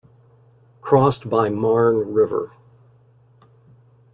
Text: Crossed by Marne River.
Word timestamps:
Crossed 0.81 1.29
by 1.29 1.49
Marne 1.49 2.11
River. 2.11 2.53